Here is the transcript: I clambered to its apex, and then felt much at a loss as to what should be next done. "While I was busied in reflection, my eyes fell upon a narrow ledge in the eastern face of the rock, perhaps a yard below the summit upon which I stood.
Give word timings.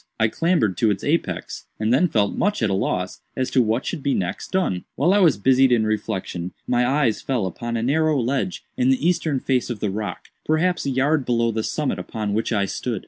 I 0.19 0.29
clambered 0.29 0.77
to 0.77 0.89
its 0.89 1.03
apex, 1.03 1.67
and 1.79 1.93
then 1.93 2.07
felt 2.07 2.33
much 2.35 2.63
at 2.63 2.71
a 2.71 2.73
loss 2.73 3.21
as 3.37 3.51
to 3.51 3.61
what 3.61 3.85
should 3.85 4.01
be 4.01 4.15
next 4.15 4.47
done. 4.51 4.83
"While 4.95 5.13
I 5.13 5.19
was 5.19 5.37
busied 5.37 5.71
in 5.71 5.85
reflection, 5.85 6.53
my 6.65 6.87
eyes 6.87 7.21
fell 7.21 7.45
upon 7.45 7.77
a 7.77 7.83
narrow 7.83 8.19
ledge 8.19 8.63
in 8.75 8.89
the 8.89 9.07
eastern 9.07 9.39
face 9.39 9.69
of 9.69 9.79
the 9.79 9.91
rock, 9.91 10.29
perhaps 10.43 10.87
a 10.87 10.89
yard 10.89 11.23
below 11.23 11.51
the 11.51 11.61
summit 11.61 11.99
upon 11.99 12.33
which 12.33 12.51
I 12.51 12.65
stood. 12.65 12.99